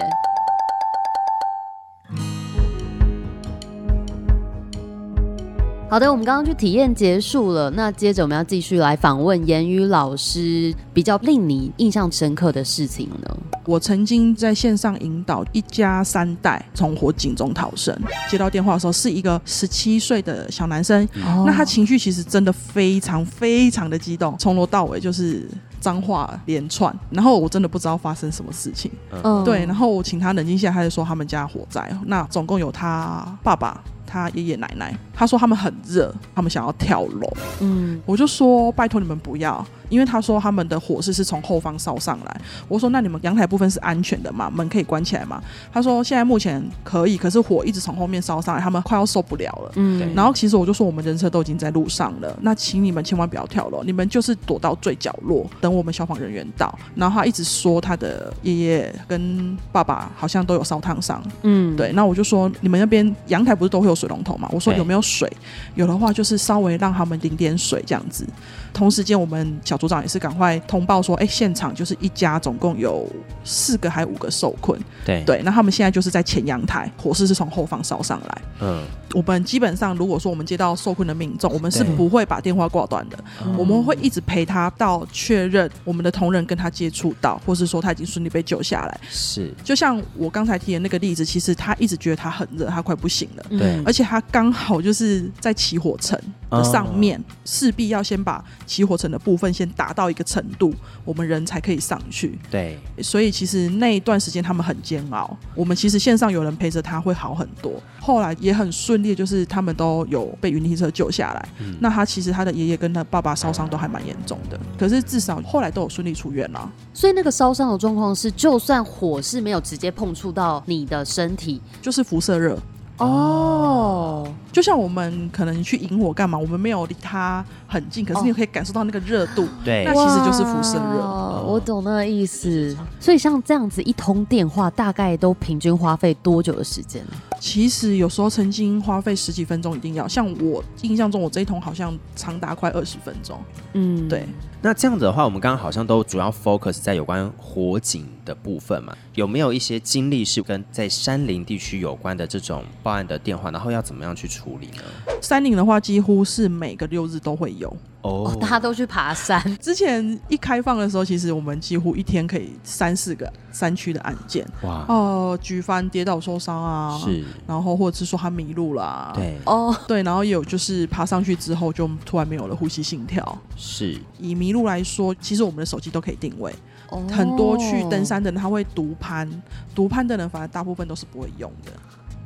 [5.92, 13.38] 好的，我们刚刚去体验结束了，那接着我们要继续来访问言语老师，比较令你印象深刻的事情呢？
[13.66, 17.94] 我曾经在线上引导一家三代从火警中逃生。
[18.30, 25.46] 接到电话的时候，是一个十七岁的小男生，哦那他情绪其实真的非常非常的激动，从头到尾就是
[25.82, 28.90] 脏话连串，然后我真的不知道发生什么事情。
[29.24, 33.84] 嗯对，然后我请他冷静下来，他就说他们家火灾，那总共有他爸爸。
[34.12, 37.32] 他爷爷奶奶，他说他们很热，他们想要跳楼。
[37.62, 42.42] 嗯，我就说拜托你们不要，因为他说他们的火势是从后方烧上来。
[42.68, 44.50] 我说那你们阳台部分是安全的吗？
[44.50, 45.40] 门可以关起来吗？
[45.72, 49.72] 他说现在目前可以，可是火一直从后面烧上来，他们快要受不了了。
[49.76, 56.74] 嗯然后其实我就说我们人车都已经在路上了，那请你们千万不要跳楼，你们就是躲到最角落，等我们消防人员到。
[56.96, 61.22] 然后他一直说他的爷爷跟爸爸好像都有烧烫伤。
[61.44, 64.48] 嗯，对，那我就说你们那边阳台不是都会有水龙头嘛？
[64.52, 65.32] 我说有没有水？
[65.76, 68.26] 有的话就是稍微让他们淋点水这样子。
[68.74, 73.10] 同时间，我们小组长也是赶快通报说，哎，现场就是一家总共有
[73.44, 74.80] 四个还五个受困。
[75.04, 78.42] 对对，那他们现在就是在前阳台，火势是从后方烧上来。
[78.60, 89.00] 嗯，我们基本上，如果说我们接到受困的民众，我们是不会把电话挂断的，哦我们会一直陪他到确认我们的同仁跟他接触到，或是说他已经顺利被救下来。
[89.10, 93.46] 是就像我刚才提的那个例子，其实他一直觉得他很热，他快不行了。
[93.50, 96.20] 对而且他刚好就是在起火层
[96.52, 100.74] 的上面，哦势必要先把起火层的部分先达到一个程度，
[101.06, 102.38] 我们人才可以上去。
[102.50, 105.38] 对，所以其实那一段时间他们很煎熬。
[105.56, 111.50] 我们其实线上有人陪着他会好很多，后来也很顺利，就是他们都有被云梯车救下来。
[111.60, 116.72] 嗯那他其实他的爷爷跟他爸爸烧伤都还蛮严重的，可是至少后来都有顺利出院了。
[116.94, 122.58] 所以那个烧伤的状况是，就算火是没有直接碰触到你的身体，就是辐射热。
[122.98, 129.48] 哦，就像我们可能去引火干嘛，我们没有离它很近，可是你可以感受到那个热度。
[129.64, 131.02] 对那其实就是辐射热。
[131.02, 132.76] 哦，我懂那个意思。
[133.00, 137.14] 所以像这样子一通电话，大概都平均花费多久的时间呢？
[137.40, 140.08] 其实有时候曾经花费十几分钟，一定要。
[140.08, 143.40] 像我印象中，我这一通好像长达快二十分钟。
[143.74, 144.28] 嗯，对。
[144.64, 148.96] 那这样子的话，我们刚刚好像都主要 focus 在有关火警的部分嘛？
[149.16, 154.84] 有没有一些经历是跟在山林地区有关的这种报案的电话，然后要怎么样去处理呢？
[155.22, 157.76] 山林的话，几乎是每个六日都会有。
[158.02, 159.40] 哦，大家都去爬山。
[159.62, 164.44] 之前一开放的时候，其实我们几乎一天可以三四个山区的案件。
[164.64, 173.38] 哇哦，举凡跌倒受伤啊，是，然后或者是说他迷路啦，对哦，对，然后也有就是爬上去之后就突然没有了呼吸心跳。
[173.56, 176.52] 是，以迷路来说，其实我们的手机都可以定位。
[176.90, 179.30] 哦很多去登山的人他会独攀，
[179.74, 181.72] 独攀的人反而大部分都是不会用的。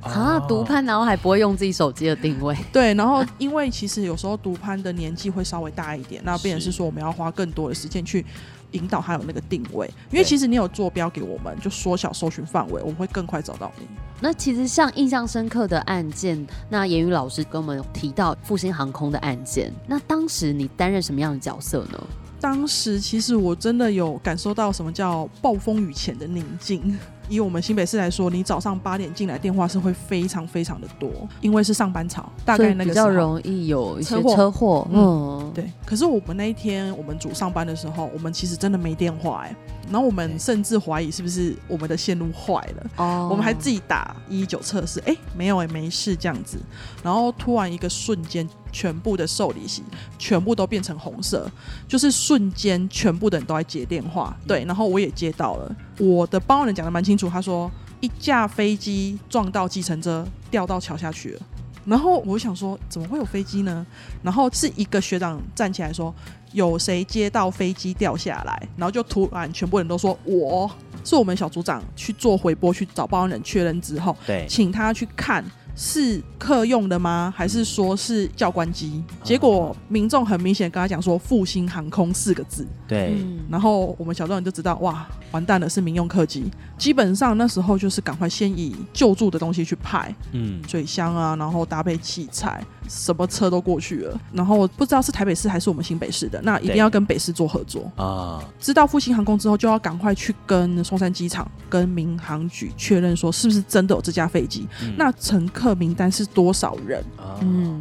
[0.05, 8.25] 啊，独攀然后还不会用自己手机的定位， 对，然后因为其实有时候独攀的年纪会稍微大一点，那变成是说我们要花更多的时间去
[8.71, 13.87] 引导他有那个定位，因为其实你有坐标给我们，就缩小搜寻范围，我们会更快找到你。
[14.21, 22.01] 那其实像印象深刻的案件，那言语老师跟我们有提到复兴航空的案件，那当时你担任什么样的角色呢？
[22.39, 26.95] 当时其实我真的有感受到什么叫暴风雨前的宁静。
[27.29, 31.09] 以我们新北市来说，你早上八点进来，电话是会非常非常的多，
[31.41, 34.87] 因为是上班潮，大概那个比较容易有一些车祸。
[34.91, 35.71] 嗯，嗯，对。
[35.85, 39.55] 可是我们那一天我们组上班的时候，我们其实真的没电话哎、
[39.91, 46.57] 然后我们甚至怀疑是不是我们的线路坏了，哦我们还自己打一一九测试，哎，没有哎、没事这样子。
[47.03, 49.83] 然后突然一个瞬间，全部的受理席
[50.17, 51.49] 全部都变成红色，
[51.87, 61.41] 就是瞬间全部的人都在接电话，对，然后我也接到了，我的帮人讲的蛮清楚，他说一架飞机撞到计程车，掉到桥下去了。
[61.85, 63.85] 然后我想说，怎么会有飞机呢？
[64.23, 66.11] 然后是一个学长站起来说，
[66.55, 68.67] 有谁接到飞机掉下来？
[68.75, 70.71] 然后就突然全部人都说我，
[71.03, 75.45] 是我们小组长去做回拨去找报案人确认之后，对请他去看。
[75.77, 77.33] 是客用的吗？
[77.35, 79.03] 还是说是教官机？
[79.21, 82.65] 结果民众很明显跟他讲说“复兴航空”四个字。
[82.87, 83.13] 对，
[83.49, 86.49] 然后我们小众人就知道，哇，完蛋了，是民用客机。
[86.77, 94.19] 基本上那时候就是赶快先以救助的东西去派，嗯，水箱啊，然后搭配器材，什么车都过去了。
[94.33, 98.43] 然后不知道是台北市还是我们新北市的，那一定要跟北市做合作啊。
[98.59, 104.67] 知道复兴航空之后，就要赶快去跟松山机场、跟民航局确认说，是不是真的有这架飞机？
[104.97, 105.75] 那乘客。
[105.75, 107.03] 名单是多少人？
[107.41, 107.77] 嗯，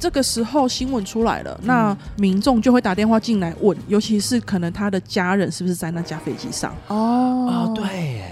[0.00, 6.74] 这个时候新闻出来了，那民众就会打电话进来问，尤其是可能他的家人是不是在那架飞机上？
[6.88, 8.22] 哦哦，对，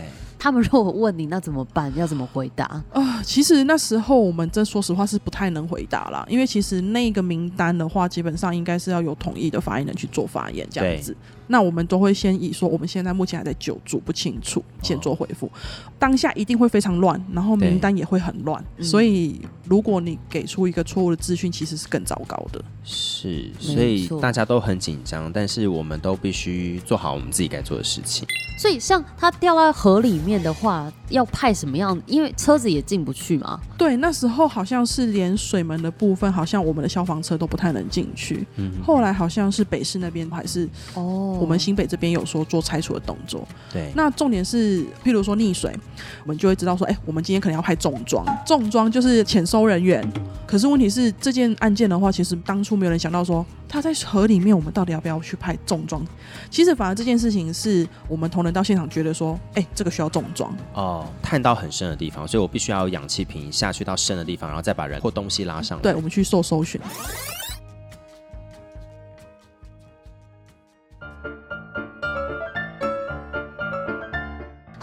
[0.42, 1.94] 他们如果问你，那怎么办？
[1.94, 2.64] 要怎么回答？
[2.92, 11.16] 啊，其实那时候我们真说实话是不太能回答啦，因为其实那个名单的话，基本上应该是要有统一的发言人去做发言这样子。
[11.46, 15.50] 那我们都会先以说，我们现在目前还在救助，不清楚，先做回复。
[15.98, 22.64] 当下一定会非常乱，然后名单也会很乱，所以如果你给出一个错误的资讯，其实是更糟糕的。
[22.82, 28.26] 是，所以大家都很紧张，但是我们都必须做好我们自己该做的事情。
[28.58, 32.00] 所以，像它掉到河里面的话，要派什么样？
[32.06, 33.58] 因为车子也进不去嘛。
[33.78, 38.46] 对，那时候好像是连水门的部分，好像我们的消防车都不太能进去。
[38.56, 41.31] 嗯，后来好像是北市那边还是哦。
[41.38, 43.90] 我们新北这边有说做拆除的动作，对。
[43.94, 45.74] 那重点是，譬如说溺水，
[46.22, 50.02] 我们就会知道说，哎，我们今天可能要派重装，重装就是潜收人员。
[50.46, 56.04] 可是问题是，这件案件的话，其实当初没有人想到说，他在河里面，我们到底要不要去派重装？
[56.50, 65.82] 其实反而这件事情是我们同仁到现场觉得说，哎，这个需要重装哦，探到很深的地方，所以我必须要有氧气瓶下去到深的地方，然后再把人或东西拉上来。
[65.82, 66.80] 对，我们去受搜寻。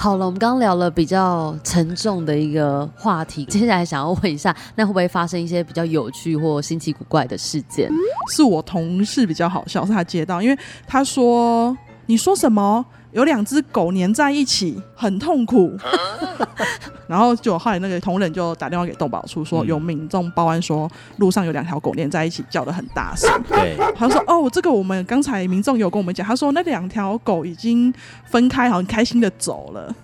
[0.01, 7.91] 好了，我们刚聊了比较沉重的一个话题， 接下来想要问一下，那会不会发生一些比较有趣或新奇古怪的事件？
[8.31, 11.77] 是我同事比较好笑，是他接到，因为他说
[12.07, 12.85] ：“你说什么？
[13.11, 15.77] 有两只狗粘在一起，很痛苦。”
[17.07, 20.87] 然后就后来那个同仁就打电话给动保处说，有民众报案说
[21.17, 23.27] 路上有两条狗粘在一起叫的很大声。
[23.49, 27.91] 对，他说哦，这个我们刚才民众有跟我们讲，他说那两条狗已经
[28.25, 29.95] 分开，好像开心的走了。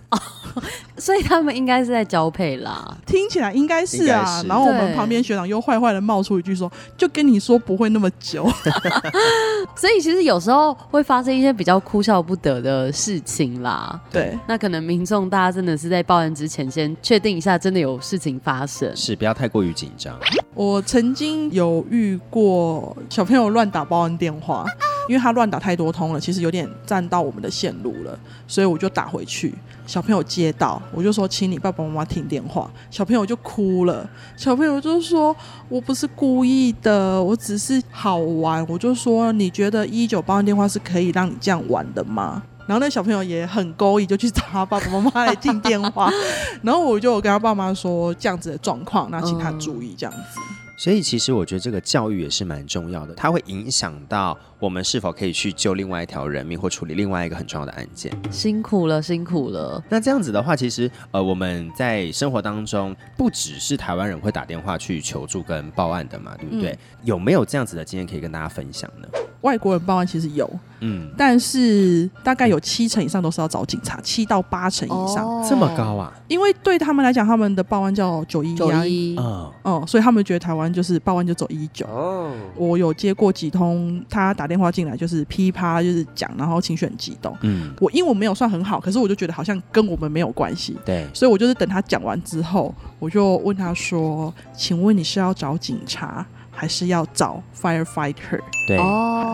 [0.97, 4.43] 所以他们应该是在交配啦，听起来应该是啊。
[4.47, 8.49] 然后我们旁边学长又坏坏的冒出一句说：“就跟你说不会那么久。”
[9.75, 13.99] 所以其实有时候会发生一些比较哭笑不得的事情啦。
[14.11, 20.17] 对，那可能民众大家真的是在报案之前先确定一下，真的有事情发生，是不要太过于紧张。
[20.53, 24.65] 我曾经有遇过小朋友乱打报案电话，
[25.09, 29.53] 因为他乱打太多通了，其实有点占到我们的线路了，所以我就打回去。
[29.85, 32.69] 小朋友接到，我就说，请你爸爸妈妈听电话。
[32.89, 35.35] 小朋友就哭了，小朋友就说，
[35.69, 38.65] 我不是故意的，我只是好玩。
[38.67, 42.41] 我就说，你觉得一九八电话是可以让你这样玩的吗？
[42.67, 46.09] 然后那小朋友也很勾引，就去找他爸爸妈妈来听电话。
[46.63, 50.39] 然后我就跟他爸妈说这样子的状况，那请他注意这样子。
[50.77, 58.11] 所以其实我觉得这个教育也是蛮重要的，它会影响到我们是否可以去救另外一条人命或处理另外一个很重要的案件。
[58.31, 59.83] 辛苦了，辛苦了。
[59.89, 66.77] 那这样子的话，其实呃我们在生活当中不只是台湾人会打电话去求助跟报案的嘛，对不对？
[67.03, 69.07] 有没有这样子的经验可以跟大家分享呢？
[69.41, 70.49] 外国人报案其实有，
[70.79, 76.11] 嗯，但是大概有七成以上都是要找警察，七到八成以上，这么高啊？
[76.27, 78.55] 因为对他们来讲，他们的报案叫九一
[78.87, 81.85] 一，嗯，哦，所以他们觉得台湾就是报案就走一九。
[81.85, 87.35] 哦，我有接过几通，他打电话进来就是噼啪就是讲，然后情绪很激动。
[87.41, 90.77] 嗯，我英文没有算很好，可是我就觉得好像跟我们没有关系。
[90.85, 96.25] 对，所以我就是等他讲完之后，我就问他说：“请问你是要找警察？”
[96.55, 98.77] 还是要找 firefighter，对，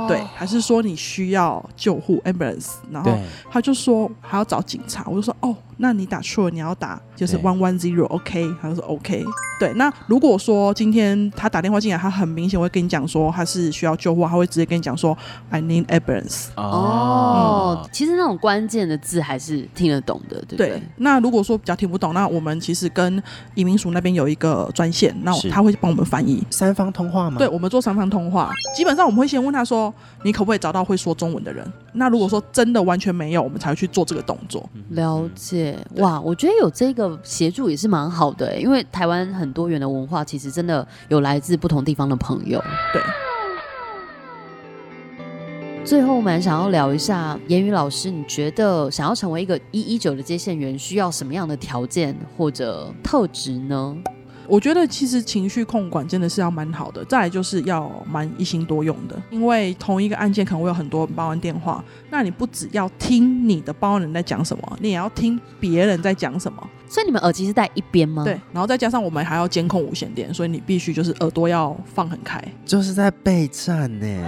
[0.07, 3.11] 对，还是说你需要救护 ambulance，然后
[3.49, 5.55] 他就说还要找警察，我就说哦。
[5.83, 9.25] 那你打错了，你要打就是 one one zero，OK，他就说 OK。
[9.59, 15.17] 对，那如果说今天他打电话进来，他很明显会跟你讲说他是需要救护，他会直接跟你讲说
[15.49, 16.49] I need ambulance。
[16.55, 20.83] 哦，其实那种关键的字还是听得懂的，对不对？
[20.97, 23.23] 那如果说比较听不懂，那我们其实跟
[23.55, 27.37] 移民署那边有一个专线，那他会帮我们翻译三方通话吗？
[27.37, 29.93] 对，我们做三方通话，基本上我们会先问他说
[30.23, 31.69] 你可不可以找到会说中文的人？
[31.93, 34.67] 那如果说真的完全没有，我们才会去做这个动作。
[34.91, 35.77] 了解。
[35.97, 42.63] 哇，我觉得有这个协助也是蛮好的，因为台湾很多元的文化，其实真的有来自不同地方的朋友。
[42.93, 43.01] 对。
[45.83, 53.97] 最后，我们想要聊一下，言语老师，你觉得想要成为一个一一九的接线员，需要什么样的条件或者特质呢？
[54.47, 66.69] 我觉得其实情绪控管真的是要蛮好的，再来就是要蛮一心多用的，因为同一个案件可能会有很多报案电话，那你不只要听你的报案人在讲什么，你也要听别人在讲什么。
[66.89, 68.23] 所以你们耳机是在一边吗？
[68.25, 74.27] 对，然后再加上我们还要监控无线电，所以你必须就是耳朵要放很开，就是在备战呢。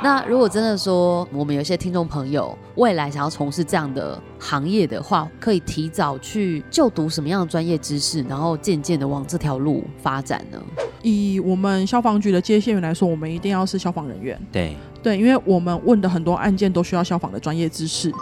[0.00, 10.62] 那如果真的说，我们有些听众朋友未来想要从事这样的行业的话，可以提早去就读什么样的专业知识，然后渐渐的往这条路发展呢？
[11.02, 14.40] 以我们消防局的接线员来说，我们一定要是消防人员。
[14.52, 18.12] 对对，因为我们问的很多案件都需要消防的专业知识。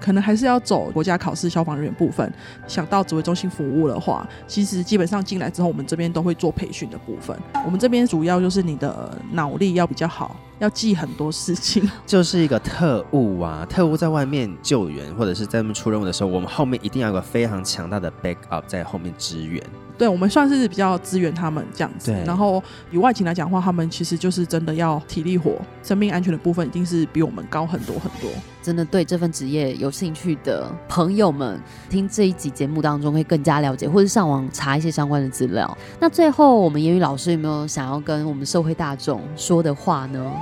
[0.00, 2.32] 可能还是要走国家考试消防人员部分。
[2.66, 7.36] 想到指挥中心服务的话，其实基本上进来之后，我们这边都会做培训的部分。
[7.66, 11.90] 我们这边主要就是你的脑力要比较好，要记很多事情。
[12.06, 19.60] 就是一个特务啊，特务在外面救援或者是在外面出任务的时候，我们后面一定要有个非常强大的 backup 在后面支援。
[20.00, 22.10] 对，我们算是比较支援他们这样子。
[22.24, 28.30] 然后以外勤来讲的话，他们其实就是真的要体力活，生命安全的部分一定是比我们高很多很多。
[28.62, 35.76] 真的对这份职业有兴趣的朋友们，听这一集节目当中会更加了解，或者上网查一些相关的资料。
[36.00, 40.32] 那最后，我们言语老师有没有想要跟我们社会大众说的话呢？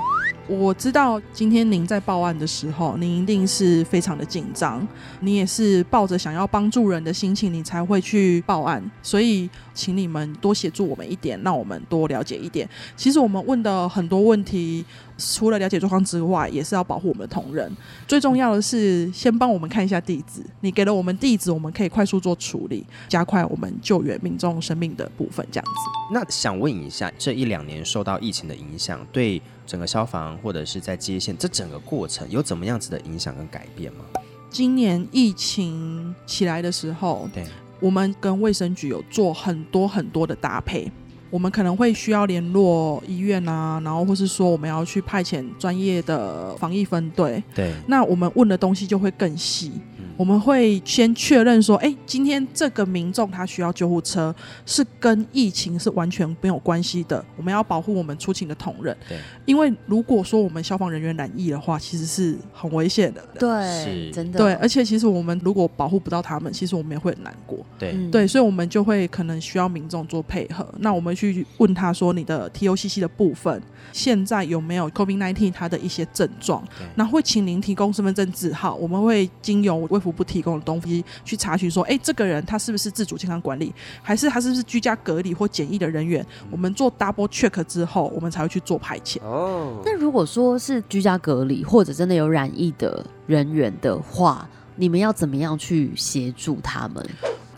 [0.49, 4.85] 我知道今天您在报案的时候，您一定是非常的紧张，
[5.19, 8.83] 你也是抱着想要帮助人的心情，你才会去报案。
[9.03, 12.67] 所以，请你们多协助我们一点，让我们多了解一点。
[12.97, 14.83] 其实我们问的很多问题，
[15.19, 17.71] 除了了解状况之外，也是要保护我们的同仁。
[18.07, 20.41] 最重要的是，先帮我们看一下地址。
[20.61, 25.45] 你给了我们地址，我们可以快速做处理，加快我们救援民众生命的部分。
[25.51, 25.71] 这样子。
[26.11, 29.39] 那想问一下，这一两年受到疫情的影响，对
[29.69, 34.03] 整个消防或者是在接线这整个过程有怎么样子的影响跟改变吗？
[34.49, 37.45] 今年疫情起来的时候，对，
[37.79, 40.91] 我们跟卫生局有做很多很多的搭配。
[41.29, 47.43] 我们可能会需要联络医院啊，然后或是说我们要去派遣专业的防疫分队。
[47.53, 49.73] 对，那我们问的东西就会更细。
[50.19, 57.23] 我们会先确认说，哎，今天这个民众他需要救护车，是跟疫情是完全没有关系的。
[57.37, 58.93] 我们要保护我们出勤的同仁。
[59.07, 63.23] 对，因为如果说我们消防人员染疫的话，其实是很危险的。
[63.39, 64.37] 对，是真的。
[64.37, 67.65] 对，而且其实我们如果保护不到他们，其实我们也会很难过。
[67.77, 70.67] 对，对，所以我们就会可能需要民众做配合。
[70.79, 73.63] 那我们去问他说，你的 TOCC 的部分
[73.93, 76.61] 现在有没有 COVID-19 它的一些症状？
[76.95, 86.25] 那会请您提供身份证字号，我们会经由卫福部提供的东西去查询说，哎，这个人他是不是自主健康管理，还是他是不是居家隔离或检疫的人员？
[86.49, 89.21] 我们做 double check 之后，我们才会去做排遣。
[89.23, 97.05] 哦，那如果说是居家隔离或者真的有染疫的人员的话，你们要怎么样去协助他们？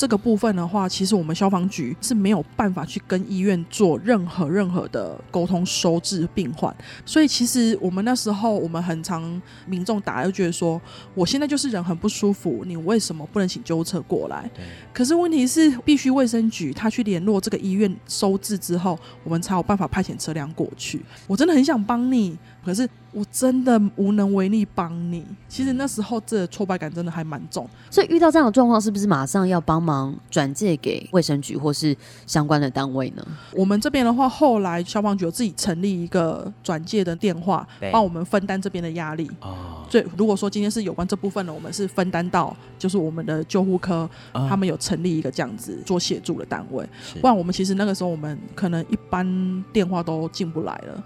[0.01, 6.75] 这个部分的话，其实我们消防局是没有办法去跟医院做任何任何的沟通收治病患，
[7.05, 10.81] 所以其实我们那时候我们很常民众打就觉得说，
[11.13, 14.49] 我现在就是人很不舒服，你为什么不能请救护车过来？
[14.91, 20.99] 可是问题是，必须卫生局他去联络这个医院收治之后，我们才有办法派遣车辆过去。
[21.27, 25.25] 我真的很想帮你，可是我真的无能为力帮你。
[25.49, 27.67] 其实那时候这挫败感真的还蛮重。
[27.89, 31.95] 所以遇到这样的状况，是不是马上要帮忙转介给卫生局或是
[32.25, 33.25] 相关的单位呢？
[33.53, 39.29] 我们这边的话，后来消防局有自己成立一个转介的电话，帮我们分担这边的压力。
[39.41, 46.87] 哦，所以如果说今天是有关这部分的，我们是分担到就是我们的救护科，啊他们有成立一个这样子做协助的单位，
[47.19, 51.03] 不然我们其实那个时候我们可能一般电话都进不来了。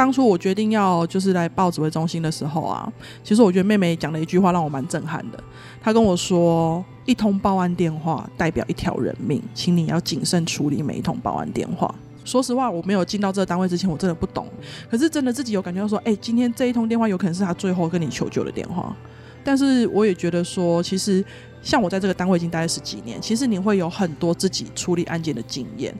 [0.00, 2.90] 当初我决定要就是来报指挥中心的时候啊，
[3.22, 5.38] 其实我觉得妹妹讲了一句话让我蛮震撼的。
[5.78, 11.94] 她跟我说：“一通报案电话代表一条人命，请你要谨慎处理每一通报案电话。”
[12.24, 14.48] 说实话，我没有进到这个单位之前，我真的不懂。
[14.90, 18.96] 可是真的自己有感觉到说，哎、今天这一通电话有可能是他最后跟你求救的电话。
[19.44, 21.22] 但是我也觉得说，其实
[21.60, 25.94] 像我在这个单位已经待了十几年，其实你会有很多自己处理案件的经验。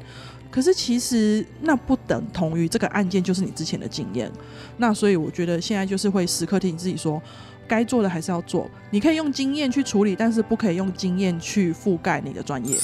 [0.51, 4.31] 可是其实那不等同于这个案件就是你之前的经验。
[4.77, 7.23] 那所以我觉得现在就是会时刻提醒自己说，
[7.69, 8.69] 该做的还是要做。
[8.91, 12.77] 你可以用经验去处理，但是不可以用经验去覆盖你的专业。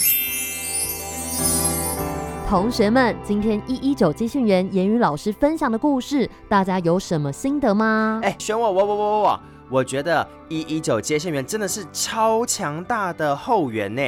[2.48, 8.20] 同学们，今天一一九接线员言语老师分享的故事，大家有什么心得吗？
[8.22, 14.02] 哎，选我，我我我我我，我觉得一一九接线员真的是超强大的后援呢。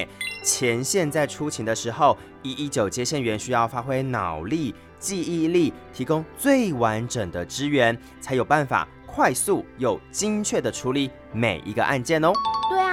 [0.45, 12.33] 前线在出勤的时候，一一九接线员需要发挥脑力、记忆力，提供最完整的支援，才有办法快速又精确的处理每一个案件哦。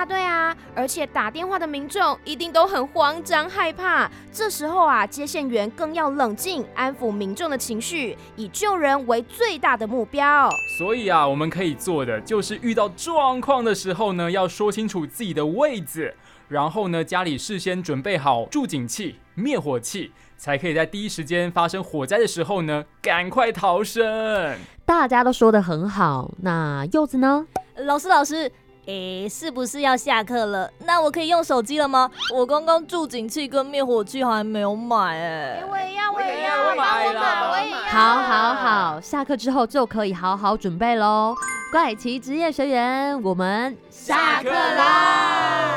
[0.06, 10.49] 对啊，对啊，而且打电话的民众一定都很慌张害怕，这时候啊，接线员更要冷静，安抚民众的情绪，以救人为最大的目标。
[10.78, 16.16] 所以啊，我们可以做的就是遇到状况的时候呢，要说清楚自己的位置，
[16.47, 24.58] 然后呢，家里事先准备好助警器、灭火器，才可以在第一时间发生火灾的时候呢，赶快逃生。
[24.86, 27.45] 大家都说的很好，那柚子呢？
[27.78, 28.51] 老师，老师。
[28.86, 30.72] 诶，是不是要下课了？
[30.80, 32.10] 那我可以用手机了吗？
[32.34, 35.64] 我刚刚助警器跟灭火器还没有买哎。
[35.70, 37.78] 我也要，我也要，我买了，我也要。
[37.78, 41.36] 好，好，好，下课之后就可以好好准备喽。
[41.72, 45.72] 怪奇职业学员，我们下课啦。